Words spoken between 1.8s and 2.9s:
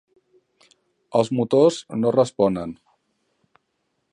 no responen.